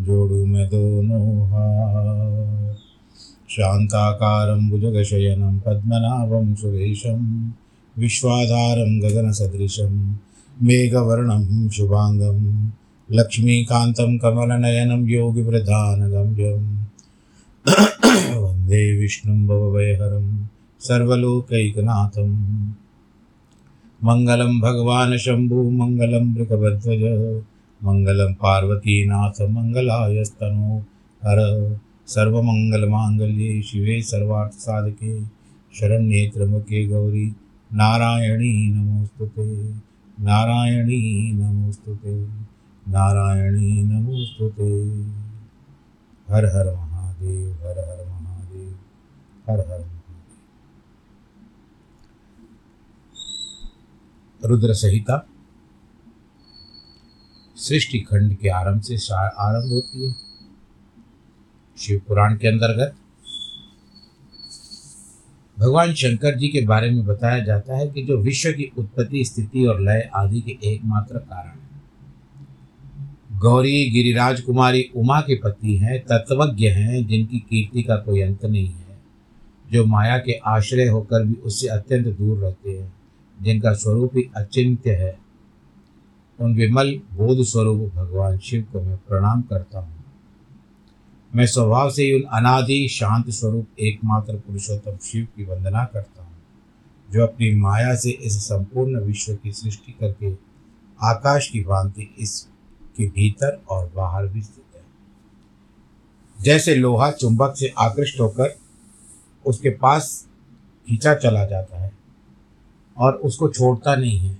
[0.00, 2.74] जोड़ू मैं दोनों हाथ
[3.50, 7.50] शान्ताकारं भुजगशयनं, पद्मनाभं सुरेशं,
[7.98, 10.16] विश्वाधारं गगनसदृशं,
[10.62, 12.70] मेघवर्णं शुभाङ्गं,
[13.12, 16.84] लक्ष्मीकान्तं कमलनयनं योगिवृधानगम्यं।
[18.40, 20.46] वंदे विष्णुं भवभयहरं
[20.80, 22.28] सर्वलोकैकनाथं।
[24.04, 27.42] मङ्गलं भगवान् शम्भु, मङ्गलं मृगभध्वज
[27.84, 30.78] मङ्गलं पार्वतीनाथ मङ्गलायस्तनो
[31.24, 31.38] हर
[32.06, 35.24] सर्वमङ्गलमाङ्गल्ये शिवे सर्वार्थसाधके
[35.74, 37.28] शरण्ये त्र्यम्बके गौरी
[37.72, 39.68] नारायणी नमोस्तुते
[40.20, 42.44] नारायणी नमोस्तुते
[42.88, 44.70] नारायणी नमोस्तुते।
[46.32, 48.74] हर हर महादेव, हर हर महादेव,
[49.50, 50.40] हर हर महादेव।
[54.44, 55.26] रुद्र संहिता
[57.68, 60.14] सृष्टि खंड के आरंभ से आरंभ होती है।
[61.78, 62.94] शिव पुराण के अंतर्गत
[65.58, 69.64] भगवान शंकर जी के बारे में बताया जाता है कि जो विश्व की उत्पत्ति, स्थिति
[69.64, 71.64] और लय आदि के एकमात्र कारण है।
[73.38, 78.68] गौरी, गिरिराज कुमारी, उमा के पति हैं, तत्वज्ञ हैं, जिनकी कीर्ति का कोई अंत नहीं
[78.68, 78.98] है।
[79.72, 82.94] जो माया के आश्रय होकर भी उससे अत्यंत दूर रहते हैं,
[83.42, 85.23] जिनका स्वरूप ही अचिंत्य है।
[86.38, 90.02] उन विमल बोध स्वरूप भगवान शिव को मैं प्रणाम करता हूँ।
[91.32, 96.32] मैं स्वभाव से ही उन अनादि शांत स्वरूप एकमात्र पुरुषोत्तम शिव की वंदना करता हूँ,
[97.08, 100.32] जो अपनी माया से इस संपूर्ण विश्व की सृष्टि करके
[101.00, 104.82] आकाश की भांति इसके भीतर और बाहर भी स्थित है।
[106.36, 108.54] जैसे लोहा चुंबक से आकृष्ट होकर
[109.44, 110.26] उसके पास
[110.86, 111.92] खींचा चला जाता है
[112.96, 114.36] और उसको छोड़ता नहीं है,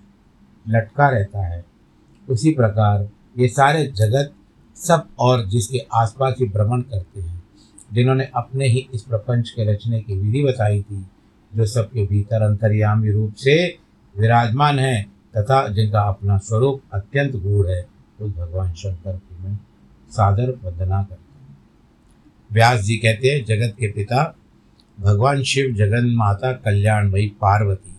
[0.66, 1.64] लटका रहता है
[2.28, 3.08] उसी प्रकार
[3.38, 4.32] ये सारे जगत
[4.76, 7.42] सब और जिसके आसपास ही भ्रमण करते हैं,
[7.92, 11.04] जिन्होंने अपने ही इस प्रपंच के रचने की विधि बताई थी,
[11.52, 13.56] जो सबके भीतर अंतर्यामी रूप से
[14.14, 15.02] विराजमान है
[15.36, 17.86] तथा जिनका अपना स्वरूप अत्यंत गूढ़ है,
[18.20, 19.58] उस भगवान शंकर की मैं
[20.10, 21.56] सादर वंदना करता हूँ।
[22.52, 24.34] व्यास जी कहते हैं, जगत के पिता,
[25.00, 27.96] भगवान शिव जगन माता कल्याण भाई पार्वती।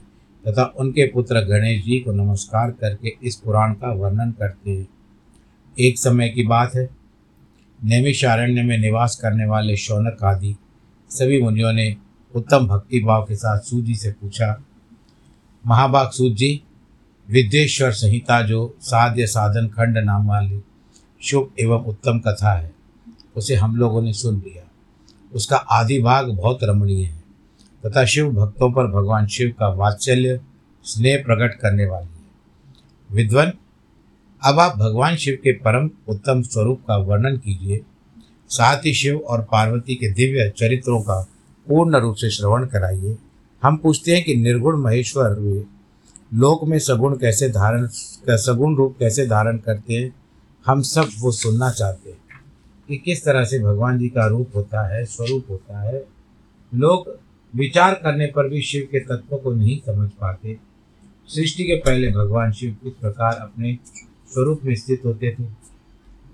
[0.48, 4.88] तथा उनके पुत्र गणेश जी को नमस्कार करके इस पुराण का वर्णन करते हैं।
[5.80, 6.90] एक समय की बात है।
[7.84, 10.56] नैमिषारण्य में निवास करने वाले शौनक आदि
[11.10, 11.96] सभी मुनियों ने
[12.36, 14.64] उत्तम भक्ति भाव के साथ सूजी से पूछा
[15.68, 16.64] महाभाग सूत जी
[17.30, 20.62] विद्येश्वर संहिता जो साध्य साधन खंड नाम वाली
[21.22, 22.72] शुभ एवं उत्तम कथा है,
[23.36, 24.72] उसे हम लोगों ने सुन लिया।
[25.34, 27.25] उसका आदि भाग बहुत रमणीय है।
[27.86, 30.40] तथा शिव भक्तों पर भगवान शिव का वात्सल्य
[30.84, 32.26] स्नेह प्रकट करने वाली है।
[33.12, 33.52] विद्वन,
[34.44, 37.82] अब आप भगवान शिव के परम उत्तम स्वरूप का वर्णन कीजिए।
[38.50, 41.28] साथ ही शिव और पार्वती के दिव्य चरित्रों का
[41.68, 43.18] पूर्ण रूप से श्रवण कराइए।
[43.64, 45.66] हम पूछते हैं कि निर्गुण महेश्वर वे
[46.34, 47.88] लोक में सगुण कैसे धारण,
[48.30, 50.16] सगुण रूप कैसे धारण करते हैं?
[50.66, 52.18] हम सब वो सुनना चाहते हैं
[52.88, 56.06] कि किस तरह से भगवान जी का रूप होता है, स्वरूप होता है।
[56.76, 57.25] लोग
[57.56, 60.58] विचार करने पर भी शिव के तत्व को नहीं समझ पाते।
[61.28, 63.78] सृष्टि के पहले भगवान शिव किस प्रकार अपने
[64.34, 65.44] स्वरूप में स्थित होते थे?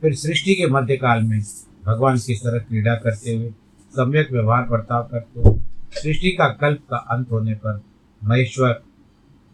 [0.02, 1.42] फिर सृष्टि के मध्यकाल में
[1.86, 3.50] भगवान किस तरह क्रीड़ा करते हुए,
[3.92, 5.60] सम्यक व्यवहार बर्ताव करते
[5.92, 7.82] सृष्टि का कल्प का अंत होने पर
[8.24, 8.82] महेश्वर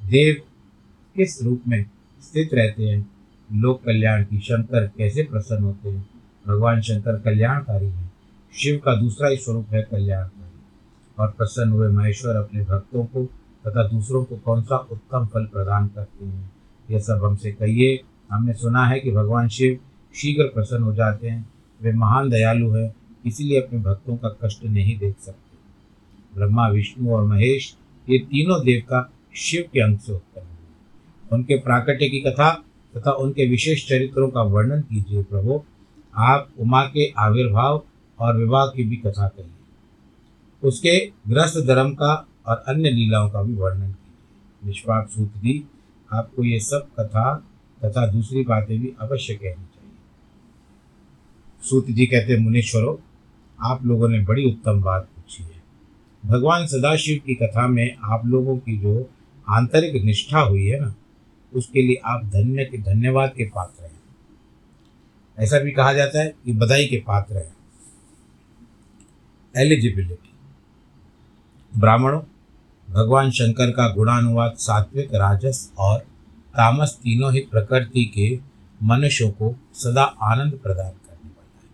[0.03, 0.41] देव
[1.15, 1.85] किस रूप में
[2.21, 3.11] स्थित रहते हैं?
[3.53, 6.09] लोक कल्याण की शंकर कैसे प्रसन्न होते हैं?
[6.47, 8.13] भगवान शंकर कल्याणकारी हैं।
[8.53, 10.36] शिव का दूसरा ही स्वरूप है कल्याणकारी
[11.19, 13.25] और प्रसन्न हुए महेश्वर अपने भक्तों को
[13.67, 16.51] तथा दूसरों को कौन सा उत्तम फल प्रदान करते हैं?
[16.91, 19.79] यह सब हमसे कहिए। हमने सुना है कि भगवान शिव
[20.15, 21.49] शीघ्र प्रसन्न हो जाते हैं।
[21.81, 25.57] वे महान दयालु हैं, इसीलिए अपने भक्तों का कष्ट नहीं देख सकते।
[26.35, 27.77] ब्रह्मा, विष्णु और महेश,
[28.09, 30.57] ये तीनों देवता शिव के अंग से उत्पन्न हुए
[31.31, 32.63] उनके प्राकट्य की कथा
[32.97, 35.61] तथा उनके विशेष चरित्रों का वर्णन कीजिए प्रभु।
[36.15, 37.83] आप उमा के आविर्भाव
[38.19, 39.56] और विवाह की भी कथा कहिए।
[40.63, 45.63] उसके ग्रस्त धर्म का और अन्य लीलाओं का भी वर्णन कीजिए। निष्पाप सूत जी
[46.13, 47.36] आपको ये सब कथा
[47.86, 49.92] तथा दूसरी बातें भी अवश्य कहनी चाहिए।
[51.62, 52.98] सूत जी कहते मुनीश्वरों,
[53.59, 55.63] आप लोगों ने बड़ी उत्तम बात पूछी है।
[56.25, 59.09] भगवान सदाशिव की कथा में आप लोगों की जो
[59.50, 60.95] आंतरिक निष्ठा हुई है ना,
[61.54, 64.01] उसके लिए आप धन्य के धन्यवाद के पात्र हैं।
[65.39, 67.57] ऐसा भी कहा जाता है कि बधाई के पात्र हैं।
[69.57, 70.26] एलिजिबिलिटी
[71.73, 72.21] ब्राह्मणों,
[72.89, 75.99] भगवान शंकर का गुणानुवाद सात्विक, राजस और
[76.57, 78.39] तामस तीनों ही प्रकृति के
[78.83, 81.73] मनुष्यों को सदा आनंद प्रदान करने वाला है।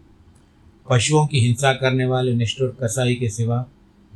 [0.89, 3.65] पशुओं की हिंसा करने वाले निष्ठुर कसाई के सिवा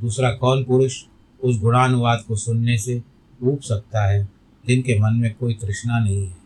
[0.01, 1.03] दूसरा कौन पुरुष
[1.43, 3.03] उस गुणानुवाद को सुनने से
[3.43, 4.29] ऊब सकता है,
[4.67, 6.37] जिनके मन में कोई तृष्णा नहीं है?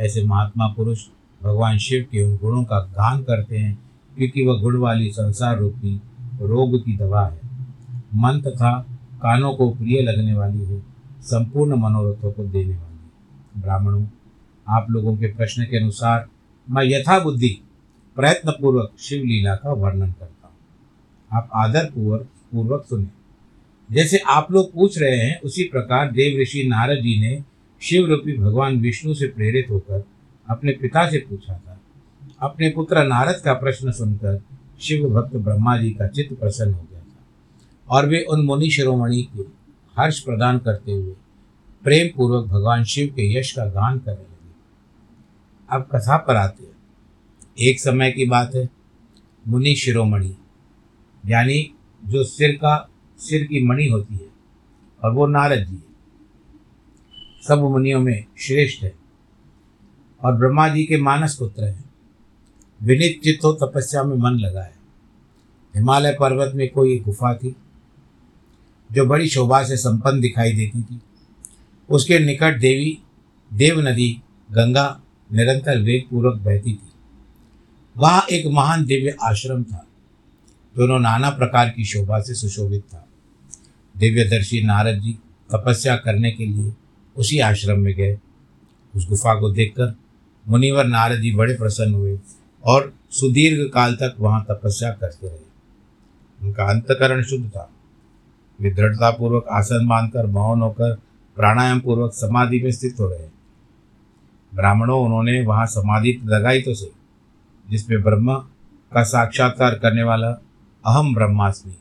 [0.00, 1.04] ऐसे महात्मा पुरुष
[1.42, 3.78] भगवान शिव के उन गुणों का गान करते हैं,
[4.16, 6.00] क्योंकि वह गुण वाली संसार रूपी
[6.40, 7.41] रोग की दवा है।
[8.14, 8.78] मन तथा
[9.16, 10.82] कानों को प्रिय लगने वाली है,
[11.20, 14.06] संपूर्ण मनोरथों को देने वाली ब्राह्मणों,
[14.68, 16.28] आप लोगों के प्रश्न के अनुसार
[16.70, 17.62] मैं यथा बुद्धि
[18.16, 20.56] प्रयत्न पूर्वक शिव लीला का वर्णन करता हूँ।
[21.32, 23.06] आप आदर पूर्वक पूर्वक सुने।
[23.90, 27.44] जैसे आप लोग पूछ रहे हैं, उसी प्रकार देव ऋषि नारद जी ने
[27.80, 30.04] शिव रूपी भगवान विष्णु से प्रेरित होकर
[30.50, 31.80] अपने पिता से पूछा था।
[32.40, 34.42] अपने पुत्र नारद का प्रश्न सुनकर
[34.80, 36.91] शिव भक्त ब्रह्मा जी का चित्त प्रसन्न हो गया।
[37.88, 39.40] और वे उन मुनि शिरोमणि के
[40.00, 41.14] हर्ष प्रदान करते हुए
[41.84, 44.52] प्रेम पूर्वक भगवान शिव के यश का गान करने लगे।
[45.70, 46.72] अब कथा पर आते हैं।
[47.58, 48.70] एक समय की बात है,
[49.48, 50.36] मुनि शिरोमणि,
[51.26, 51.74] यानी
[52.04, 52.88] जो सिर का,
[53.18, 54.28] सिर की मणि होती है,
[55.04, 55.92] और वो नारद जी है।
[57.48, 58.94] सब मुनियों में श्रेष्ठ है,
[60.24, 61.84] और ब्रह्मा जी के मानस पुत्र हैं।
[62.82, 64.74] विनित चित्त तपस्या में मन लगा है
[65.76, 67.56] हिमालय पर्वत में कोई गुफा थी
[68.92, 71.00] जो बड़ी शोभा से संपन्न दिखाई देती थी।
[71.90, 72.98] उसके निकट देवी,
[73.52, 74.20] देव नदी,
[74.52, 75.00] गंगा,
[75.32, 76.90] निरंतर वेग पूर्वक बहती थी।
[77.96, 79.86] वहाँ एक महान दिव्य आश्रम था।
[80.76, 83.08] दोनों नाना प्रकार की शोभा से सुशोभित था।
[83.96, 85.12] दिव्यदर्शी नारद जी
[85.54, 86.72] तपस्या करने के लिए
[87.16, 88.18] उसी आश्रम में गए।
[88.96, 89.94] उस गुफा को देखकर
[90.48, 92.18] मुनिवर नारद जी बड़े प्रसन्न हुए
[92.64, 95.38] और सुदीर्घ काल तक वहाँ तपस्या करते रहे।
[96.42, 97.71] उनका अंतकरण शुद्ध था।
[98.58, 100.94] वे दृढ़तापूर्वक आसन बांधकर, मौन होकर
[101.36, 103.28] प्राणायाम पूर्वक समाधि में स्थित हो रहे
[104.52, 106.90] ब्राह्मणों, उन्होंने वहाँ समाधि लगाई तो सही,
[107.66, 108.34] जिसमें ब्रह्म
[108.92, 110.28] का साक्षात्कार करने वाला
[110.84, 111.76] अहम ब्रह्मास्मि,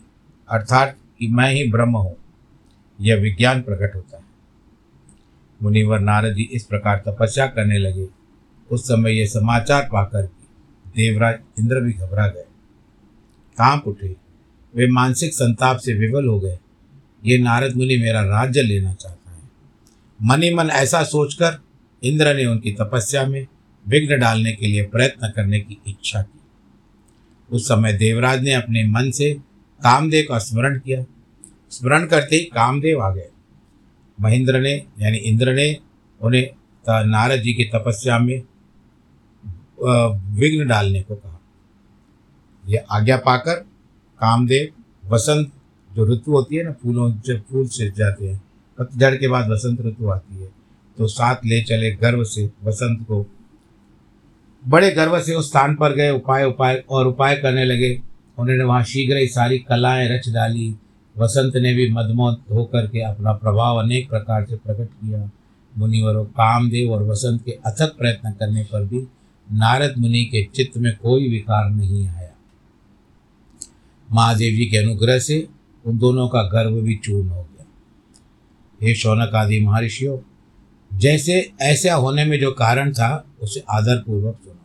[0.50, 2.15] अर्थात कि मैं ही ब्रह्म हूँ,
[2.99, 4.23] यह विज्ञान प्रकट होता है।
[5.59, 8.07] मुनिवर नारद जी इस प्रकार तपस्या करने लगे।
[8.69, 10.23] उस समय यह समाचार पाकर
[10.87, 12.45] देवराज इंद्र भी घबरा गए।
[13.57, 14.16] काँप उठे।
[14.75, 16.57] वे मानसिक संताप से विवल हो गए।
[17.25, 19.49] ये नारद मुनि मेरा राज्य लेना चाहता है।
[20.19, 21.59] मनी मन ऐसा सोचकर
[22.04, 23.45] इंद्र ने उनकी तपस्या में
[23.85, 26.40] विघ्न डालने के लिए प्रयत्न करने की इच्छा की।
[27.51, 29.33] उस समय देवराज ने अपने मन से
[29.81, 31.04] कामदेव का स्मरण किया।
[31.71, 33.30] स्मरण करते ही कामदेव आ गए।
[34.21, 35.75] महेंद्र ने, यानी इंद्र ने
[36.21, 36.49] उन्हें
[36.90, 38.42] नारद जी की तपस्या में
[40.40, 41.40] विघ्न डालने को कहा।
[42.63, 43.66] यह आज्ञा पाकर
[44.21, 44.68] कामदेव,
[45.13, 45.51] वसंत,
[45.95, 48.42] जो ऋतु होती है ना, फूलों जब फूल से जाते हैं
[48.80, 50.51] पतझड़ के बाद वसंत ऋतु आती है।
[50.97, 53.25] तो साथ ले चले गर्व से वसंत को।
[54.68, 58.01] बड़े गर्व से उस स्थान पर गए, उपाय उपाय, और उपाय करने लगे।
[58.37, 60.75] उन्होंने वहाँ शीघ्र ही सारी कलाएँ रच डाली।
[61.18, 65.31] वसंत ने भी मदमोत होकर के अपना प्रभाव अनेक प्रकार से प्रकट किया।
[65.78, 68.99] मुनिवरों, कामदेव और वसंत के अथक प्रयत्न करने पर भी
[69.54, 72.20] नारद मुनि के चित्त में कोई विकार नहीं आया।
[74.11, 75.47] महादेव जी के अनुग्रह से
[75.85, 77.65] उन दोनों का गर्व भी चूर्ण हो गया।
[78.81, 80.18] हे शौनक आदि महर्षियों,
[80.97, 84.57] जैसे ऐसा होने में जो कारण था, उसे आदरपूर्वक सुनो।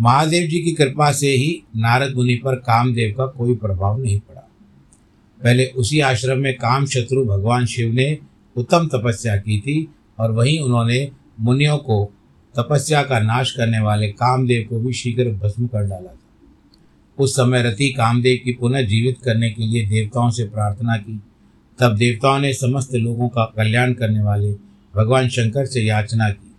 [0.00, 4.48] महादेव जी की कृपा से ही नारद मुनि पर कामदेव का कोई प्रभाव नहीं पड़ा।
[5.42, 8.18] पहले उसी आश्रम में काम शत्रु भगवान शिव ने
[8.56, 11.10] उत्तम तपस्या की थी और वहीं उन्होंने
[11.40, 12.12] मुनियों को
[12.58, 16.27] तपस्या का नाश करने वाले कामदेव को भी शीघ्र भस्म कर डाला था।
[17.18, 21.20] उस समय रति कामदेव की पुनः जीवित करने के लिए देवताओं से प्रार्थना की।
[21.78, 24.52] तब देवताओं ने समस्त लोगों का कल्याण करने वाले
[24.94, 26.54] भगवान शंकर से याचना की।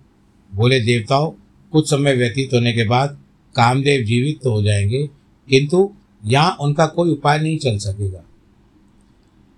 [0.52, 1.32] बोले, देवताओं,
[1.72, 3.18] कुछ समय व्यतीत होने के बाद
[3.56, 5.08] कामदेव जीवित तो हो जाएँगे,
[5.50, 5.94] किंतु
[6.26, 8.24] यहाँ उनका कोई उपाय नहीं चल सकेगा।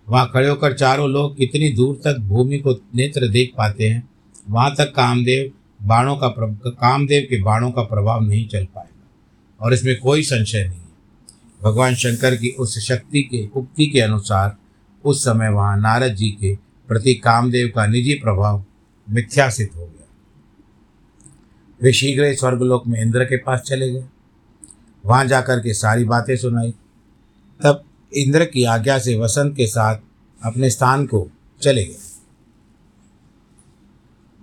[0.10, 4.10] वहाँ खड़े होकर चारों लोग कितनी दूर तक भूमि को नेत्र देख पाते हैं,
[4.50, 5.52] वहाँ तक कामदेव
[5.88, 6.28] बाणों का
[6.70, 9.10] कामदेव के बाणों का प्रभाव नहीं चल पाएगा
[9.62, 10.81] और इसमें कोई संशय नहीं।
[11.64, 14.58] भगवान शंकर की उस शक्ति के, उक्ति के अनुसार
[15.06, 18.64] उस समय वहाँ नारद जी के प्रति कामदेव का निजी प्रभाव
[19.10, 20.08] मिथ्यासित हो गया।
[21.82, 24.06] वे शीघ्र स्वर्गलोक में इंद्र के पास चले गए।
[25.06, 26.72] वहाँ जाकर के सारी बातें सुनाई।
[27.64, 27.84] तब
[28.16, 29.96] इंद्र की आज्ञा से वसंत के साथ
[30.44, 31.98] अपने स्थान को चले गए।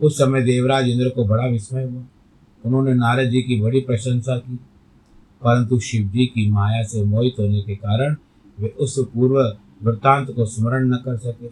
[0.03, 2.05] उस समय देवराज इंद्र को बड़ा विस्मय हुआ।
[2.65, 4.59] उन्होंने नारद जी की बड़ी प्रशंसा की।
[5.45, 8.17] परंतु शिव जी की माया से मोहित होने के कारण
[8.61, 11.47] वे उस पूर्व वृत्तांत को स्मरण न कर सके।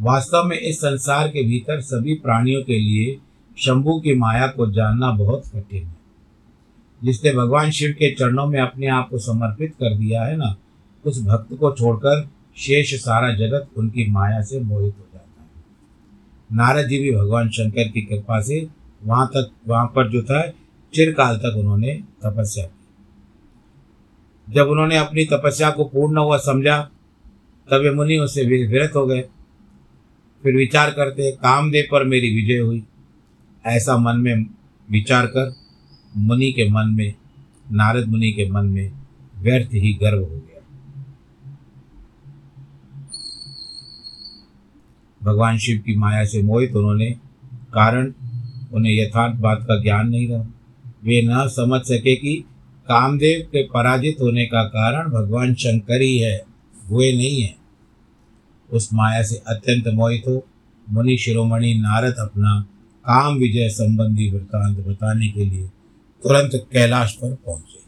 [0.00, 3.18] वास्तव में इस संसार के भीतर सभी प्राणियों के लिए
[3.58, 5.96] शंभु की माया को जानना बहुत कठिन है।
[7.04, 10.56] जिसने भगवान शिव के चरणों में अपने आप को समर्पित कर दिया है ना,
[11.04, 15.48] उस भक्त को छोड़कर शेष सारा जगत उनकी माया से मोहित हो जाता है।
[16.52, 18.68] नारद जी भी भगवान शंकर की कृपा से
[19.04, 20.52] वहाँ तक, वहाँ पर जो था,
[20.94, 22.81] चिरकाल तक उन्होंने तपस्या की।
[24.52, 26.90] जब उन्होंने अपनी तपस्या को पूर्ण हुआ समझा,
[27.70, 29.20] तब वे मुनि उससे विरत हो गए।
[30.42, 32.84] फिर विचार करते, कामदेव पर मेरी विजय हुई।
[33.66, 34.46] ऐसा मन में
[34.90, 35.54] विचार कर,
[36.16, 37.14] मुनि के मन में,
[37.72, 38.92] नारद मुनि के मन में
[39.38, 40.62] व्यर्थ ही गर्व हो गया।
[45.22, 47.10] भगवान शिव की माया से मोहित उन्होंने,
[47.74, 48.12] कारण
[48.72, 50.42] उन्हें यथार्थ बात का ज्ञान नहीं रहा।
[51.04, 52.44] वे न समझ सके कि
[52.88, 56.44] कामदेव के पराजित होने का कारण भगवान शंकर ही है
[56.90, 57.54] हुए नहीं है।
[58.70, 60.46] उस माया से अत्यंत मोहित हो,
[60.90, 62.60] मुनि शिरोमणि नारद अपना
[63.04, 65.66] काम विजय संबंधी वृत्तांत बताने के लिए
[66.22, 67.80] तुरंत कैलाश पर पहुँचे।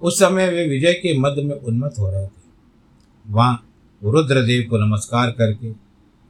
[0.00, 2.46] उस समय वे विजय के मध्य में उन्मत्त हो रहे थे।
[3.26, 3.68] वहाँ
[4.04, 5.72] रुद्रदेव को नमस्कार करके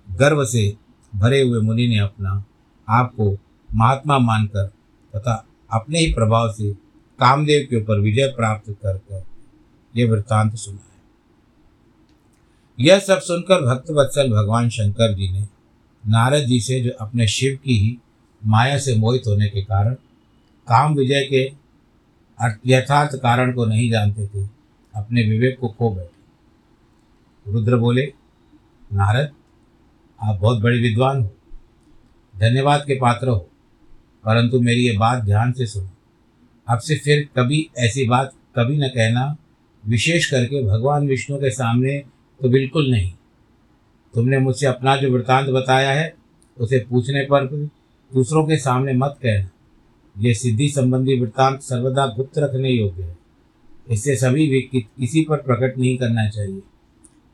[0.08, 0.76] गर्व से
[1.14, 2.44] भरे हुए मुनि ने अपना
[2.88, 3.38] आप को
[3.70, 4.66] महात्मा मानकर
[5.14, 6.72] तथा अपने ही प्रभाव से
[7.18, 9.24] कामदेव के ऊपर विजय प्राप्त कर कर
[9.94, 10.86] वृत्तांत सुना है।
[12.78, 15.46] यह सब सुनकर भक्त वत्सल भगवान शंकर जी ने
[16.04, 17.96] नारद जी से जो अपने शिव की ही
[18.42, 19.94] माया से मोहित होने के कारण
[20.68, 21.42] काम विजय के
[22.66, 24.46] यथार्थ कारण को नहीं जानते थे,
[24.94, 28.12] अपने विवेक को खो बैठे। रुद्र बोले,
[28.92, 29.32] नारद,
[30.20, 31.30] आप बहुत बड़े विद्वान हो,
[32.34, 33.48] धन्यवाद के पात्र हो।
[34.28, 35.88] परंतु मेरी ये बात ध्यान से सुनो।
[36.68, 39.36] अब से फिर कभी ऐसी बात कभी न कहना,
[39.84, 41.98] विशेष करके भगवान विष्णु के सामने
[42.40, 43.12] तो बिल्कुल नहीं।
[44.14, 46.14] तुमने मुझसे अपना जो वृत्तांत बताया है,
[46.56, 47.46] उसे पूछने पर
[48.10, 49.50] दूसरों के सामने मत कहना।
[50.16, 53.16] ये सिद्धि संबंधी वृत्तांत सर्वदा गुप्त रखने योग्य है।
[53.90, 56.60] इससे सभी व्यक्ति किसी पर प्रकट नहीं करना चाहिए।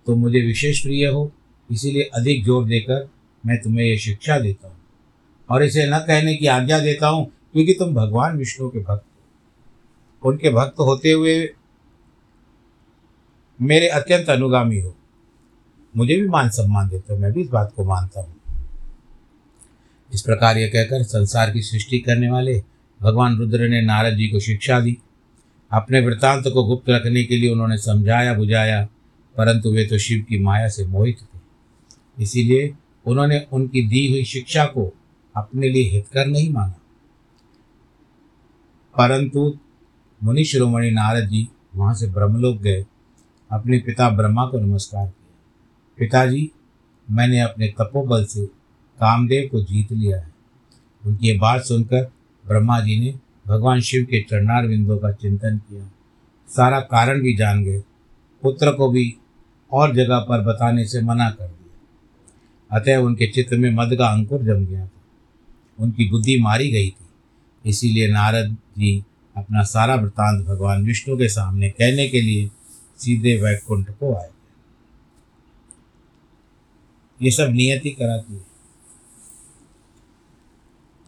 [0.07, 1.33] तुम मुझे विशेष प्रिय हो,
[1.71, 3.09] इसीलिए अधिक ज़ोर देकर
[3.47, 4.74] मैं तुम्हें ये शिक्षा देता हूँ।
[5.49, 9.05] और इसे न कहने की आज्ञा देता हूँ, क्योंकि तुम भगवान विष्णु के भक्त
[10.23, 11.49] उनके भक्त होते हुए
[13.61, 14.95] मेरे अत्यंत अनुगामी हो।
[15.95, 18.35] मुझे भी मान सम्मान देते हो, मैं भी इस बात को मानता हूँ।
[20.13, 22.63] इस प्रकार यह कहकर संसार की सृष्टि करने वाले
[23.01, 24.97] भगवान रुद्र ने नारद जी को शिक्षा दी।
[25.71, 28.83] अपने वृत्तांत को गुप्त रखने के लिए उन्होंने समझाया, बुझाया,
[29.37, 32.75] परंतु वे तो शिव की माया से मोहित थे। इसीलिए
[33.07, 34.93] उन्होंने उनकी दी हुई शिक्षा को
[35.37, 36.75] अपने लिए हितकर नहीं माना।
[38.99, 39.59] परंतु
[40.23, 42.87] मुनि शिरोमणि नारद जी वहाँ से ब्रह्मलोक गए,
[43.53, 45.37] अपने पिता ब्रह्मा को नमस्कार किया।
[45.99, 46.51] पिताजी,
[47.11, 48.47] मैंने अपने तपोबल से
[49.01, 50.35] कामदेव को जीत लिया है।
[51.07, 52.13] उनकी ये बात सुनकर
[52.47, 55.91] ब्रह्मा जी ने भगवान शिव के चरणार बिंदुओं का चिंतन किया।
[56.49, 57.83] सारा कारण भी जान गए।
[58.43, 59.17] पुत्र को भी
[59.73, 64.43] और जगह पर बताने से मना कर दिया। अतः उनके चित्त में मद का अंकुर
[64.43, 65.04] जम गया था।
[65.79, 67.07] उनकी बुद्धि मारी गई थी।
[67.67, 69.05] इसीलिए नारद जी
[69.37, 72.51] अपना सारा वृतांत भगवान विष्णु के सामने कहने के लिए
[72.99, 74.31] सीधे वैकुंठ को आए।
[77.23, 78.47] ये सब नियति कराती है।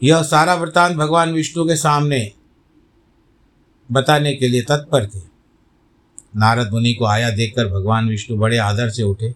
[0.02, 2.32] यह सारा वृतांत भगवान विष्णु के सामने
[3.92, 5.18] बताने के लिए तत्पर थे।
[6.36, 9.34] नारद मुनि को आया देखकर भगवान विष्णु बड़े आदर से उठे।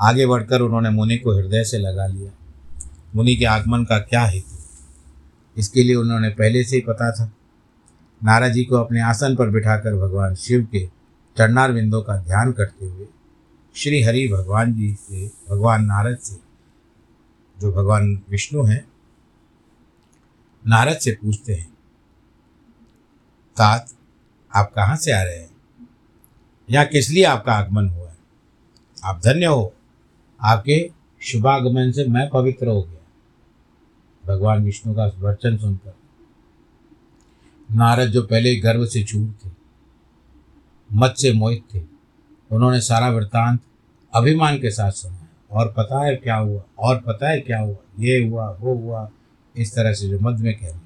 [0.00, 2.30] आगे बढ़कर उन्होंने मुनि को हृदय से लगा लिया।
[3.16, 4.58] मुनि के आगमन का क्या हेतु?
[5.56, 7.32] इसके लिए उन्होंने पहले से ही पता था।
[8.24, 10.86] नारद जी को अपने आसन पर बिठाकर भगवान शिव के
[11.38, 13.06] चरणार बिंदों का ध्यान करते हुए
[13.76, 16.36] श्री हरि भगवान जी से, भगवान नारद से,
[17.60, 18.88] जो भगवान विष्णु हैं,
[20.66, 21.70] नारद से पूछते हैं,
[23.56, 23.90] तात,
[24.56, 25.50] आप कहाँ से आ रहे हैं?
[26.70, 28.16] यहाँ किस लिए आपका आगमन हुआ है?
[29.04, 29.74] आप धन्य हो।
[30.42, 30.90] आपके
[31.22, 33.03] शुभागमन से मैं पवित्र हो गया।
[34.28, 35.94] भगवान विष्णु का वचन सुनकर।
[37.74, 39.50] नारद जो पहले गर्व से चूर थे
[40.92, 41.82] मत से मोहित थे,
[42.50, 43.60] उन्होंने सारा वृत्तांत
[44.14, 46.62] अभिमान के साथ सुना और पता है क्या हुआ?
[46.78, 47.76] और पता है क्या हुआ?
[47.98, 49.10] ये हुआ, वो हुआ,
[49.56, 50.80] इस तरह से जो मध्य में कह रही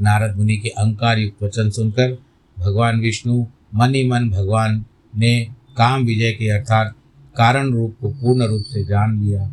[0.00, 2.18] नारद मुनि के अहंकार युक्त वचन सुनकर
[2.58, 4.84] भगवान विष्णु मन ही मन भगवान
[5.16, 5.44] ने
[5.76, 6.94] काम विजय के अर्थात
[7.36, 9.50] कारण रूप को पूर्ण रूप से जान लिया।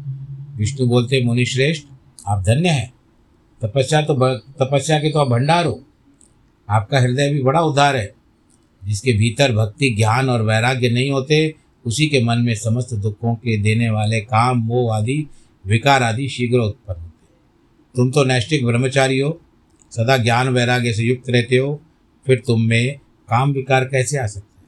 [0.55, 1.87] विष्णु बोलते मुनि श्रेष्ठ
[2.27, 2.93] आप धन्य हैं।
[3.61, 5.83] तपस्या तो तपस्या के तो आप भंडार हो।
[6.69, 8.13] आपका हृदय भी बड़ा उदार है।
[8.83, 11.55] जिसके भीतर भक्ति, ज्ञान और वैराग्य नहीं होते,
[11.85, 15.27] उसी के मन में समस्त दुखों के देने वाले काम, मोह आदि,
[15.65, 17.17] विकार आदि शीघ्र उत्पन्न होते
[17.95, 19.41] तुम तो नैष्टिक ब्रह्मचारी हो,
[19.91, 21.81] सदा ज्ञान वैराग्य से युक्त रहते हो,
[22.25, 22.97] फिर तुम में
[23.29, 24.67] काम विकार कैसे आ सकते हैं?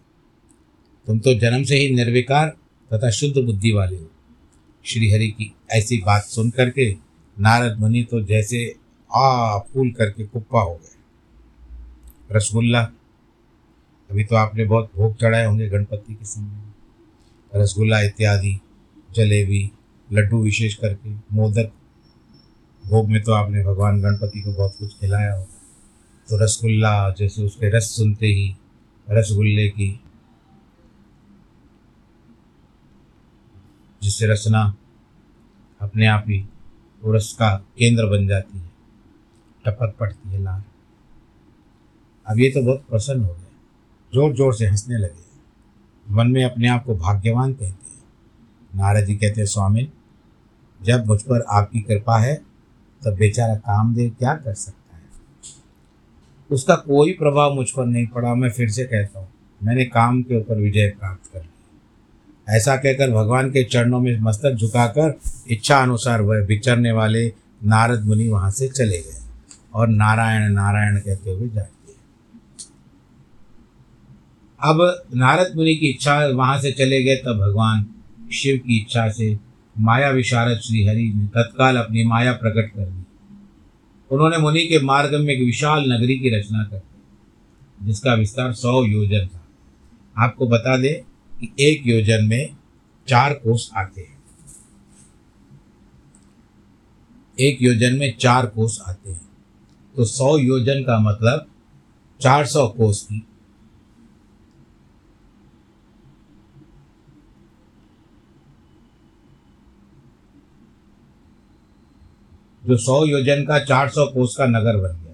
[1.08, 2.58] तुम तो जन्म से ही निर्विकार
[2.94, 4.12] तथा शुद्ध बुद्धि वाले हो।
[4.86, 7.09] श्रीहरि की ऐसी बात सुन करके
[7.40, 8.76] नारद मुनि तो जैसे
[9.16, 10.98] आ फूल करके कुप्पा हो गए।
[12.32, 12.82] रसगुल्ला,
[14.10, 18.60] अभी तो आपने बहुत भोग चढ़ाए होंगे गणपति के समय रसगुल्ला इत्यादि,
[19.16, 19.72] जलेबी,
[20.14, 21.72] लड्डू विशेष करके, मोदक,
[22.84, 25.58] भोग में तो आपने भगवान गणपति को बहुत कुछ खिलाया होगा।
[26.30, 28.56] तो रसगुल्ला, जैसे उसके रस सुनते ही,
[29.08, 30.00] रसगुल्ले की
[34.02, 34.76] जिससे रसना
[35.82, 36.46] अपने आप ही
[37.04, 38.68] वो रस का केंद्र बन जाती है।
[39.66, 40.62] टपक पड़ती है लाल
[42.28, 45.28] अब ये तो बहुत प्रसन्न हो गए ज़ोर ज़ोर से हंसने लगे।
[46.06, 47.98] मन में अपने आप को भाग्यवान कहते हैं।
[48.72, 49.88] नारद जी कहते हैं, स्वामी,
[50.82, 52.36] जब मुझ पर आपकी कृपा है,
[53.02, 55.02] तब बेचारा कामदेव क्या कर सकता है?
[56.50, 59.28] उसका कोई प्रभाव मुझ पर नहीं पड़ा। मैं फिर से कहता हूँ,
[59.62, 61.48] मैंने काम के ऊपर विजय प्राप्त कर ली
[62.50, 65.20] ऐसा कहकर भगवान के चरणों में मस्तक झुकाकर
[65.52, 67.26] इच्छा अनुसार वह विचरने वाले
[67.66, 69.18] नारद मुनि वहाँ से चले गए
[69.74, 71.68] और नारायण नारायण कहते हुए जाए
[74.60, 74.82] अब
[75.16, 77.86] नारद मुनि की इच्छा वहाँ से चले गए, तब भगवान
[78.34, 79.38] शिव की इच्छा से
[79.76, 83.04] माया विशारद श्री हरि ने तत्काल अपनी माया प्रकट कर दी।
[84.12, 88.84] उन्होंने मुनि के मार्ग में एक विशाल नगरी की रचना कर दी, जिसका विस्तार सौ
[88.86, 89.42] योजन था।
[90.16, 91.09] आपको बता दें
[91.44, 92.56] एक योजन में
[93.08, 94.20] चार कोष आते हैं।
[97.40, 99.30] एक योजन में चार कोष आते हैं।
[99.96, 101.46] तो सौ योजन का मतलब
[102.22, 103.26] चार सौ कोष की।
[112.66, 115.14] जो सौ योजन का चार सौ कोस का नगर बन गया।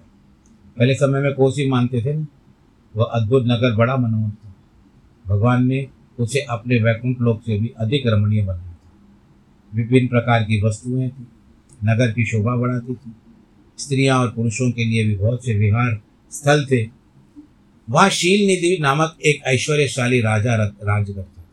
[0.78, 2.26] पहले समय में कोस ही मानते थे ना।
[2.96, 4.54] वह अद्भुत नगर, बड़ा मनोहर था।
[5.26, 5.88] भगवान ने
[6.20, 8.80] उसे अपने वैकुंठ लोक से भी अधिक रमणीय बनाया था।
[9.74, 11.26] विभिन्न प्रकार की वस्तुएँ थी,
[11.84, 13.12] नगर की शोभा बढ़ाती थी,
[13.78, 16.00] स्त्रियाँ और पुरुषों के लिए भी बहुत से विहार
[16.30, 16.88] स्थल थे।
[17.90, 21.44] वहाँ शील निधि नामक एक ऐश्वर्यशाली राजा राज करता था।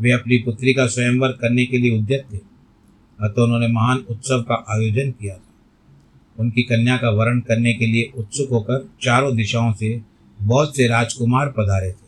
[0.00, 2.36] वे अपनी पुत्री का स्वयंवर करने के लिए उद्यत थे
[3.20, 5.54] अतः उन्होंने महान उत्सव का आयोजन किया था।
[6.38, 10.00] उनकी कन्या का वर्ण करने के लिए उत्सुक होकर चारों दिशाओं से
[10.40, 12.03] बहुत से राजकुमार पधारे थे।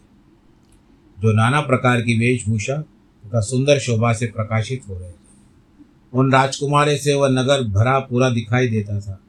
[1.23, 2.77] जो नाना प्रकार की वेशभूषा
[3.27, 5.27] तथा सुंदर शोभा से प्रकाशित हो रहे थे।
[6.15, 9.21] उन राजकुमारे से वह नगर भरा पूरा दिखाई देता था।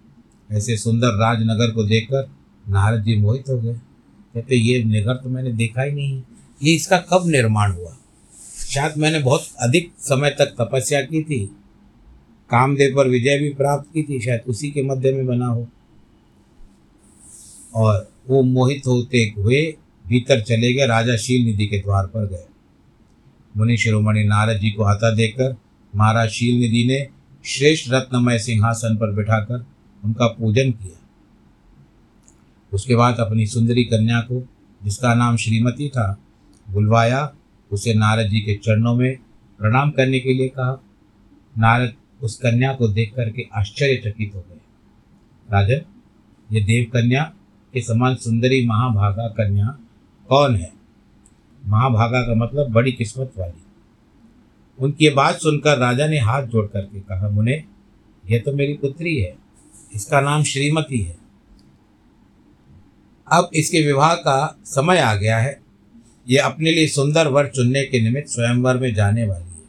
[0.51, 2.29] ऐसे सुंदर राजनगर को देखकर
[2.69, 3.73] नारद जी मोहित हो गए।
[4.33, 6.23] कहते, ये नगर तो मैंने देखा ही नहीं है।
[6.63, 7.97] ये इसका कब निर्माण हुआ?
[8.67, 11.45] शायद मैंने बहुत अधिक समय तक तपस्या की थी।
[12.49, 15.67] कामदेव पर विजय भी प्राप्त की थी। शायद उसी के मध्य में बना हो।
[17.75, 22.45] और वो मोहित होते हुए भीतर चले गए, राजा शील निधि के द्वार पर गए।
[23.57, 25.55] मुनि शिरोमणि नारद जी को आता देखकर
[25.95, 27.07] महाराज शील निधि ने
[27.45, 29.65] श्रेष्ठ रत्नमय सिंहासन पर बिठाकर
[30.05, 30.99] उनका पूजन किया।
[32.73, 34.47] उसके बाद अपनी सुंदरी कन्या को,
[34.83, 36.17] जिसका नाम श्रीमती था,
[36.69, 37.33] बुलवाया,
[37.71, 39.17] उसे नारद जी के चरणों में
[39.59, 40.83] प्रणाम करने के लिए कहा।
[41.57, 44.61] नारद उस कन्या को देख करके आश्चर्यचकित हो गए।
[45.53, 45.81] राजन,
[46.51, 47.23] ये देव कन्या
[47.73, 49.79] के समान सुंदरी महाभागा कन्या
[50.29, 50.73] कौन है?
[51.65, 53.63] महाभागा का मतलब बड़ी किस्मत वाली।
[54.79, 57.63] उनकी बात सुनकर राजा ने हाथ जोड़ करके कहा, मुने
[58.31, 59.37] ये तो मेरी पुत्री है।
[59.95, 61.17] इसका नाम श्रीमती है।
[63.31, 65.61] अब इसके विवाह का समय आ गया है।
[66.29, 69.63] यह अपने लिए सुंदर वर चुनने के निमित्त स्वयंवर में जाने वाली है।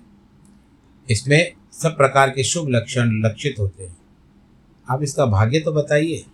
[1.11, 3.97] इसमें सब प्रकार के शुभ लक्षण लक्षित होते हैं।
[4.90, 6.25] आप इसका भाग्य तो बताइए।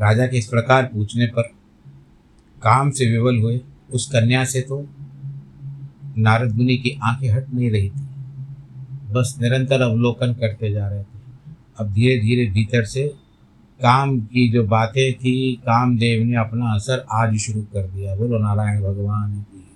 [0.00, 1.50] राजा के इस प्रकार पूछने पर
[2.62, 3.60] काम से विवल हुए,
[3.92, 4.86] उस कन्या से तो
[6.18, 8.02] नारद मुनि की आँखें हट नहीं रही थी।
[9.12, 11.22] बस निरंतर अवलोकन करते जा रहे थे।
[11.76, 13.08] अब धीरे धीरे भीतर से
[13.82, 18.82] काम की जो बातें थी, कामदेव ने अपना असर आज शुरू कर दिया। बोलो, नारायण
[18.82, 19.68] भगवान की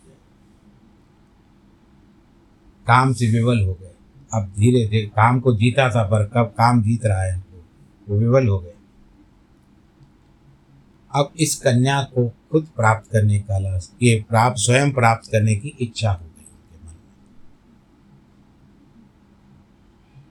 [2.87, 3.95] काम से विवल हो गए।
[4.35, 7.45] अब धीरे धीरे काम को जीता था, पर कब काम जीत रहा है,
[8.09, 8.73] वो विवल हो गए।
[11.15, 15.69] अब इस कन्या को खुद प्राप्त करने का लाश ये प्राप्त, स्वयं प्राप्त करने की
[15.81, 16.95] इच्छा हो गई उनके मन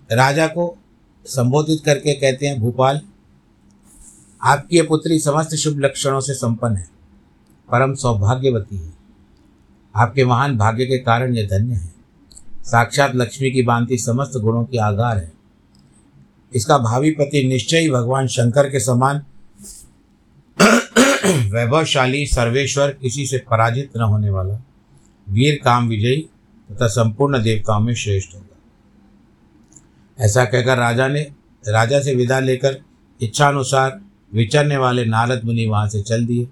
[0.10, 0.78] में। राजा को
[1.26, 3.02] संबोधित करके कहते हैं, भूपाल,
[4.42, 6.88] आपकी ये पुत्री समस्त शुभ लक्षणों से संपन्न है,
[7.70, 8.94] परम सौभाग्यवती है।
[9.96, 11.94] आपके महान भाग्य के कारण यह धन्य है।
[12.64, 15.32] साक्षात लक्ष्मी की बांति समस्त गुणों की आगार है।
[16.54, 19.24] इसका भावी पति निश्चय ही भगवान शंकर के समान
[21.26, 24.54] वैभवशाली सर्वेश्वर किसी से पराजित न होने वाला।
[25.30, 26.30] वीर काम विजयी
[26.72, 28.58] तथा संपूर्ण देवताओं में श्रेष्ठ होगा।
[30.26, 31.22] ऐसा कहकर राजा ने,
[31.68, 32.82] राजा से विदा लेकर
[33.22, 34.02] इच्छानुसार
[34.34, 36.48] विचरने वाले नारद मुनि वहाँ से चल दिए।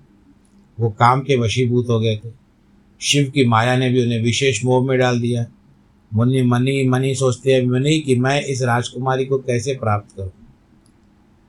[0.80, 2.30] वो काम के वशीभूत हो गए थे।
[3.02, 5.46] शिव की माया ने भी उन्हें विशेष मोह में डाल दिया।
[6.14, 10.32] मुनि मनी मनी सोचते हैं, मनी कि मैं इस राजकुमारी को कैसे प्राप्त करूँ?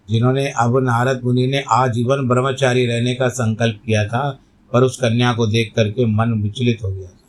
[0.09, 4.41] जिन्होंने अब नारद मुनि ने आजीवन ब्रह्मचारी रहने का संकल्प किया था,
[4.73, 7.21] पर उस कन्या को देख करके मन विचलित हो गया था।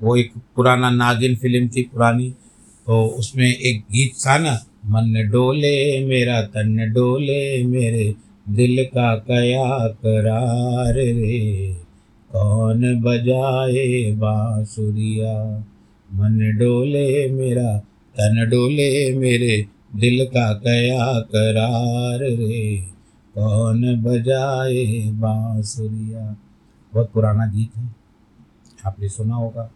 [0.00, 2.30] वो एक पुराना नागिन फ़िल्म थी पुरानी
[2.86, 4.52] तो उसमें एक गीत था ना,
[4.86, 8.14] मन डोले, मेरा तन डोले, मेरे
[8.48, 11.76] दिल का कया करार रे।
[12.30, 15.34] कौन बजाए बांसुरिया?
[16.10, 17.76] मन डोले, मेरा
[18.14, 22.78] तन डोले, मेरे दिल का कया करार रे।
[23.34, 26.36] कौन बजाए बांसुरिया?
[26.94, 27.94] बहुत पुराना गीत है।
[28.86, 29.70] आपने सुना होगा।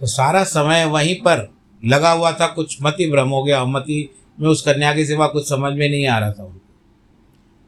[0.00, 4.48] तो सारा समय वहीं पर लगा हुआ था। कुछ मति भ्रम हो गया। मति में
[4.48, 6.74] उस कन्या के सिवा कुछ समझ में नहीं आ रहा था उनको।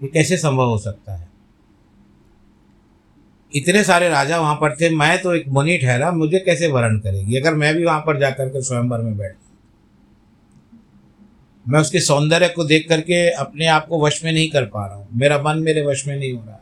[0.03, 1.34] ये कैसे संभव हो सकता है?
[3.55, 7.37] इतने सारे राजा वहाँ पर थे, मैं तो एक मुनि ठहरा, मुझे कैसे वर्ण करेगी?
[7.37, 9.37] अगर मैं भी वहाँ पर जाकर के स्वयंवर में बैठ
[11.69, 14.97] मैं उसके सौंदर्य को देख करके अपने आप को वश में नहीं कर पा रहा
[14.97, 16.61] हूँ। मेरा मन मेरे वश में नहीं हो रहा।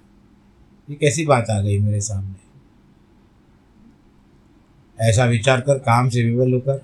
[0.90, 2.34] ये कैसी बात आ गई मेरे सामने?
[5.08, 6.82] ऐसा विचार कर, काम से विवल होकर,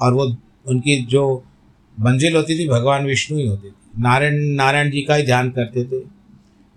[0.00, 1.44] और वो उनकी जो
[2.00, 5.84] मंजिल होती थी, भगवान विष्णु ही होती थी। नारायण नारायण जी का ही ध्यान करते
[5.84, 6.17] थे।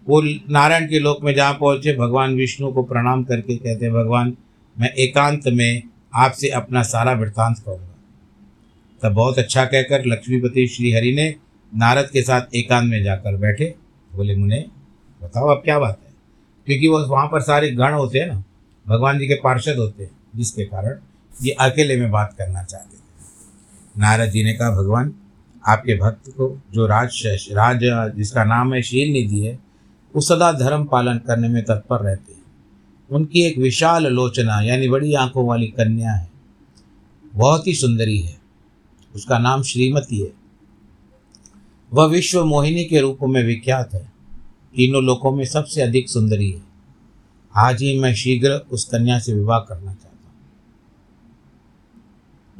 [0.09, 4.37] वो नारायण के लोक में जहाँ पहुँचे, भगवान विष्णु को प्रणाम करके कहते हैं, भगवान,
[4.79, 5.83] मैं एकांत में
[6.13, 7.87] आपसे अपना सारा वृत्तांत कहूँगा।
[9.03, 11.35] तब बहुत अच्छा कहकर लक्ष्मीपति श्री हरि ने
[11.75, 13.75] नारद के साथ एकांत में जाकर बैठे।
[14.15, 14.65] बोले, मुने,
[15.23, 16.13] बताओ अब क्या बात है?
[16.65, 18.43] क्योंकि वो वहाँ पर सारे गण होते हैं ना,
[18.87, 20.99] भगवान जी के पार्षद होते हैं, जिसके कारण
[21.43, 25.13] ये अकेले में बात करना चाहते थे। नारद जी ने कहा, भगवान,
[25.67, 27.79] आपके भक्त को जो राज राज,
[28.17, 29.70] जिसका नाम है, शील निधि है
[30.15, 32.41] वो सदा धर्म पालन करने में तत्पर रहते हैं।
[33.09, 36.29] उनकी एक विशाल लोचना यानी बड़ी आँखों वाली कन्या है।
[37.35, 38.37] बहुत ही सुंदरी है।
[39.15, 40.31] उसका नाम श्रीमती है।
[41.93, 44.11] वह विश्व मोहिनी के रूप में विख्यात है।
[44.75, 46.61] तीनों लोकों में सबसे अधिक सुंदरी है।
[47.57, 50.31] आज ही मैं शीघ्र उस कन्या से विवाह करना चाहता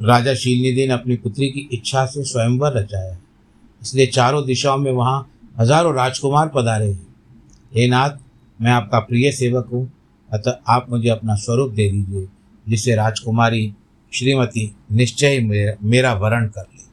[0.00, 3.20] हूँ। राजा शीलनिधि ने अपनी पुत्री की इच्छा से स्वयंवर रचाया। है
[3.82, 7.11] इसलिए चारों दिशाओं में वहाँ हज़ारों राजकुमार पधारे हैं।
[7.72, 8.16] हे नाथ
[8.60, 9.92] मैं आपका प्रिय सेवक हूँ
[10.30, 12.26] अतः आप मुझे अपना स्वरूप दे दीजिए
[12.68, 13.74] जिससे राजकुमारी
[14.12, 16.84] श्रीमती निश्चय मेरा, मेरा वरण कर ले।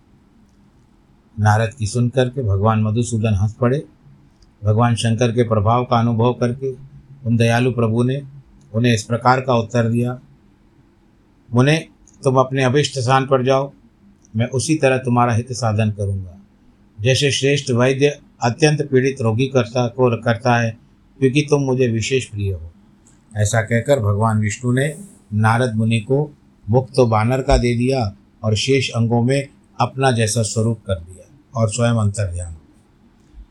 [1.38, 3.84] नारद की सुन करके भगवान मधुसूदन हंस पड़े।
[4.64, 6.72] भगवान शंकर के प्रभाव का अनुभव करके
[7.26, 8.22] उन दयालु प्रभु ने
[8.74, 10.20] उन्हें इस प्रकार का उत्तर दिया।
[11.50, 11.78] मुने
[12.24, 13.72] तुम अपने अभिष्ट स्थान पर जाओ
[14.36, 16.38] मैं उसी तरह तुम्हारा हित साधन करूँगा।
[17.02, 20.78] जैसे श्रेष्ठ वैद्य अत्यंत पीड़ित रोगी करता को करता है,
[21.20, 22.72] क्योंकि तुम मुझे विशेष प्रिय हो।
[23.38, 24.94] ऐसा कहकर भगवान विष्णु ने
[25.34, 26.30] नारद मुनि को
[26.70, 29.48] मुक्त तो बानर का दे दिया और शेष अंगों में
[29.80, 31.26] अपना जैसा स्वरूप कर दिया
[31.56, 32.56] और स्वयं अंतर ध्यान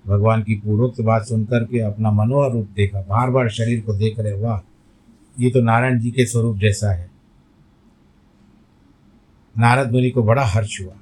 [0.07, 4.19] भगवान की पूर्वोक्त बात सुनकर के अपना मनोहर रूप देखा। बार बार शरीर को देख
[4.19, 4.61] रहे, वाह,
[5.37, 7.11] ये तो नारायण जी के स्वरूप जैसा है।
[9.57, 10.95] नारद मुनि को बड़ा हर्ष हुआ।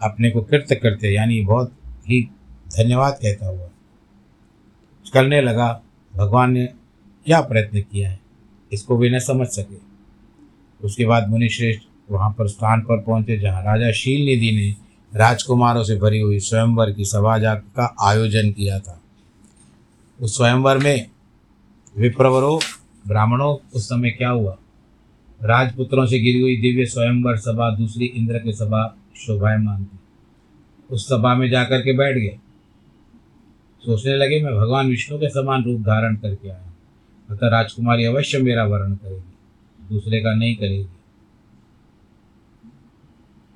[0.00, 1.72] अपने को कृत करते, यानी बहुत
[2.06, 2.28] ही
[2.72, 3.68] धन्यवाद कहता हुआ
[5.06, 5.82] करने लगा।
[6.14, 6.66] भगवान ने
[7.26, 8.18] क्या प्रयत्न किया है,
[8.72, 9.80] इसको वे न समझ सके।
[10.80, 14.70] उसके बाद मुनिश्रेष्ठ वहाँ पर स्थान पर पहुँचे, जहाँ राजा शील निधि ने
[15.12, 19.00] राजकुमारों से भरी हुई स्वयंवर की सभा जा का आयोजन किया था।
[20.20, 21.10] उस स्वयंवर में
[21.96, 22.58] विप्रवरों,
[23.06, 24.56] ब्राह्मणों, उस समय क्या हुआ?
[25.42, 29.98] राजपुत्रों से गिरी हुई दिव्य स्वयंवर सभा दूसरी इंद्र की सभा शोभायमान थी।
[30.90, 32.38] उस सभा में जाकर के बैठ गए।
[33.84, 36.72] सोचने लगे, मैं भगवान विष्णु के समान रूप धारण करके आया
[37.28, 40.86] अतः राजकुमारी अवश्य मेरा वर्ण करेगी, दूसरे का नहीं करेगी।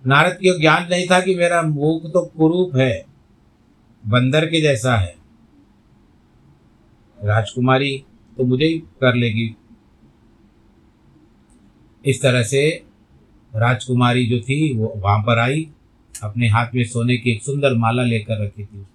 [0.05, 3.05] नारद को ज्ञान नहीं था कि मेरा मुख तो कुरूप है,
[4.05, 5.15] बंदर के जैसा है।
[7.19, 7.97] राजकुमारी
[8.37, 9.55] तो मुझे ही कर लेगी।
[12.05, 12.69] इस तरह से
[13.53, 15.69] राजकुमारी जो थी, वो वहाँ पर आई,
[16.23, 18.87] अपने हाथ में सोने की एक सुंदर माला लेकर रखी थी।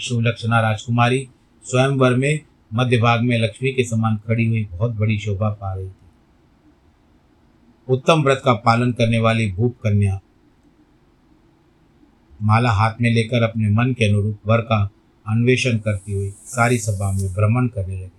[0.00, 1.28] शुभ लक्षणा राजकुमारी।
[1.64, 2.40] स्वयंवर में
[2.74, 6.10] मध्य भाग में लक्ष्मी के समान खड़ी हुई बहुत बड़ी शोभा पा रही थी।
[7.88, 10.20] उत्तम व्रत का पालन करने वाली भूप कन्या
[12.42, 14.90] माला हाथ में लेकर अपने मन के अनुरूप वर का
[15.26, 18.10] अन्वेषण करती हुई सारी सभा में भ्रमण करने लगी।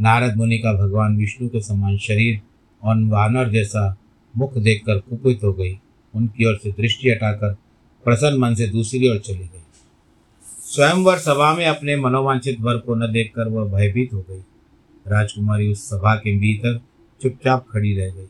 [0.00, 2.40] नारद मुनि का भगवान विष्णु के समान शरीर
[2.82, 3.96] और वानर जैसा
[4.36, 5.78] मुख देखकर कुपित हो गई।
[6.14, 7.54] उनकी ओर से दृष्टि हटाकर
[8.04, 9.61] प्रसन्न मन से दूसरी ओर चली गई।
[10.72, 14.38] स्वयंवर सभा में अपने मनोवांछित वर को न देखकर वह भयभीत हो गई।
[15.06, 16.80] राजकुमारी उस सभा के भीतर
[17.20, 18.26] चुपचाप खड़ी रह गई।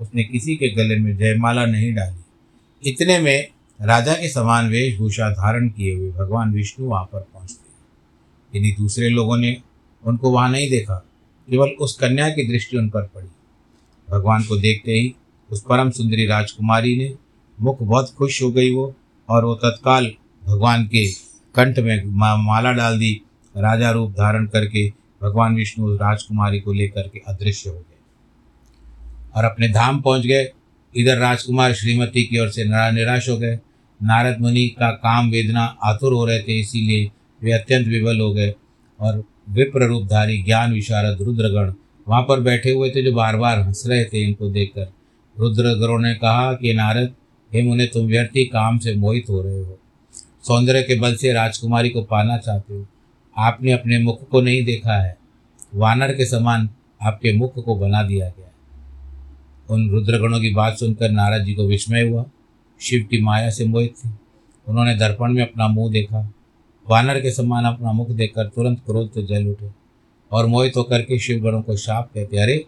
[0.00, 3.48] उसने किसी के गले में जयमाला नहीं डाली। इतने में
[3.80, 9.36] राजा के समान वेशभूषा धारण किए हुए भगवान विष्णु वहाँ पर पहुँचते यदि दूसरे लोगों
[9.36, 9.56] ने
[10.04, 10.96] उनको वहाँ नहीं देखा,
[11.48, 13.28] केवल उस कन्या की दृष्टि उन पर पड़ी।
[14.08, 15.14] भगवान को देखते ही
[15.50, 17.14] उस परम सुंदरी राजकुमारी ने
[17.58, 18.94] मुख बहुत खुश हो गई वो
[19.28, 20.12] और वो तत्काल
[20.44, 21.27] भगवान के
[21.58, 23.12] कंठ में मा, माला डाल दी
[23.56, 24.92] राजा रूप धारण करके
[25.22, 27.98] भगवान विष्णु राजकुमारी को लेकर के अदृश्य हो गए।
[29.36, 30.52] और अपने धाम पहुँच गए।
[30.96, 33.58] इधर राजकुमार श्रीमती की ओर से निराश हो गए।
[34.00, 37.10] नारद मुनि का काम वेदना आतुर हो रहे थे इसीलिए
[37.42, 38.54] वे अत्यंत विबल हो गए
[39.00, 41.72] और विप्र रूपधारी ज्ञान विशारद रुद्रगण
[42.08, 44.92] वहाँ पर बैठे हुए थे जो बार बार हंस रहे थे इनको देखकर।
[45.38, 47.14] रुद्रगणों ने कहा कि नारद
[47.54, 49.78] हे मुने तुम व्यर्थी काम से मोहित हो रहे हो।
[50.42, 52.86] सौंदर्य के बल से राजकुमारी को पाना चाहते हो।
[53.38, 55.18] आपने अपने मुख को नहीं देखा है।
[55.74, 56.68] वानर के समान
[57.02, 58.52] आपके मुख को बना दिया गया है।
[59.70, 62.24] उन रुद्रगणों की बात सुनकर नारद जी को विस्मय हुआ।
[62.80, 64.10] शिव की माया से मोहित थे।
[64.68, 66.32] उन्होंने दर्पण में अपना मुँह देखा।
[66.90, 69.70] वानर के समान अपना मुख देखकर तुरंत क्रोध से जल उठे
[70.32, 72.66] और मोहित होकर के शिवगणों को शाप कहते, अरे,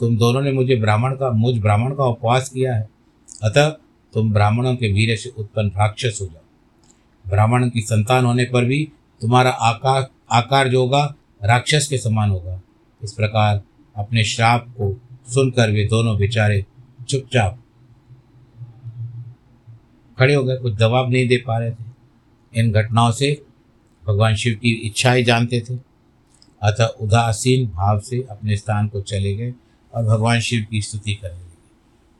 [0.00, 2.88] तुम दोनों ने मुझे ब्राह्मण का, मुझ ब्राह्मण का उपवास किया है।
[3.42, 3.68] अतः
[4.14, 6.41] तुम ब्राह्मणों के वीर से उत्पन्न राक्षस हो जाओ।
[7.24, 8.84] ब्राह्मण की संतान होने पर भी
[9.20, 11.04] तुम्हारा आकार आकार जो होगा,
[11.44, 12.60] राक्षस के समान होगा।
[13.00, 13.62] इस प्रकार
[13.96, 14.92] अपने श्राप को
[15.32, 16.64] सुनकर वे दोनों बेचारे
[17.08, 17.58] चुपचाप
[20.18, 23.30] खड़े हो गए। कुछ जवाब नहीं दे पा रहे थे। इन घटनाओं से
[24.04, 25.74] भगवान शिव की इच्छाएँ जानते थे।
[26.62, 29.52] अतः उदासीन भाव से अपने स्थान को चले गए
[29.92, 31.50] और भगवान शिव की स्तुति करने लगे।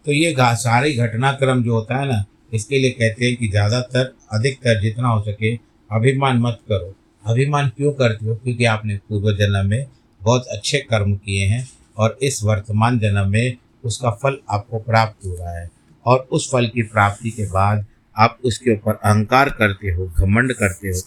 [0.06, 4.80] तो ये सारे घटनाक्रम जो होता है ना, इसके लिए कहते हैं कि ज़्यादातर अधिकतर
[4.80, 5.54] जितना हो सके,
[5.90, 8.34] अभिमान मत करो। अभिमान क्यों करते हो?
[8.34, 9.86] क्योंकि आपने पूर्व जन्म में
[10.22, 15.34] बहुत अच्छे कर्म किए हैं और इस वर्तमान जन्म में उसका फल आपको प्राप्त हो
[15.34, 15.70] रहा है
[16.06, 20.88] और उस फल की प्राप्ति के बाद आप उसके ऊपर अहंकार करते हो, घमंड करते
[20.88, 21.00] हो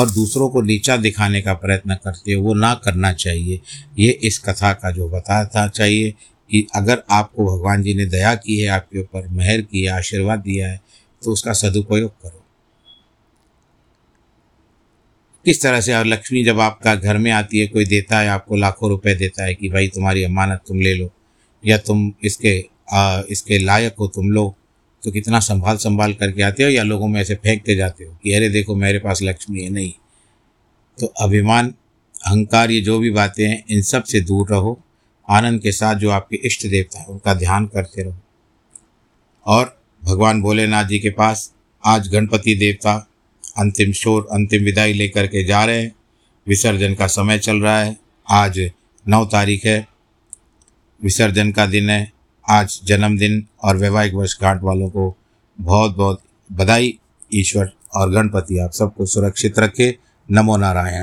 [0.00, 3.60] और दूसरों को नीचा दिखाने का प्रयत्न करते हो, वो ना करना चाहिए।
[3.98, 6.10] ये इस कथा का जो बताता चाहिए
[6.50, 10.38] कि अगर आपको भगवान जी ने दया की है, आपके ऊपर मेहर की है, आशीर्वाद
[10.38, 10.80] दिया है
[11.22, 12.41] तो उसका सदुपयोग करो।
[15.44, 15.94] किस तरह से?
[15.94, 19.44] और लक्ष्मी जब आपका घर में आती है कोई देता है आपको लाखों रुपए देता
[19.44, 21.10] है कि भाई तुम्हारी अमानत तुम ले लो
[21.64, 24.54] या तुम इसके आ, इसके लायक हो तुम लोग
[25.02, 28.32] तो कितना संभाल संभाल करके आते हो या लोगों में ऐसे फेंकते जाते हो कि
[28.34, 29.92] अरे देखो मेरे पास लक्ष्मी है नहीं।
[30.98, 31.74] तो अभिमान
[32.26, 34.78] अहंकार ये जो भी बातें हैं इन सबसे दूर रहो
[35.28, 38.18] आनंद के साथ जो आपके इष्ट देवता है उनका ध्यान करते रहो।
[39.46, 41.52] और भगवान भोलेनाथ जी के पास
[41.84, 42.94] आज गणपति देवता
[43.58, 45.92] अंतिम शोर, अंतिम विदाई लेकर के जा रहे हैं।
[46.48, 47.96] विसर्जन का समय चल रहा है।
[48.30, 48.70] आज
[49.08, 49.88] नौ तारीख है।
[51.02, 52.12] विसर्जन का दिन है।
[52.48, 55.16] आज जन्मदिन और वैवाहिक वर्षगांठ वालों को
[55.60, 56.98] बहुत बहुत बधाई।
[57.34, 59.98] ईश्वर और गणपति आप सबको सुरक्षित रखे।
[60.30, 61.00] नमो नारायण।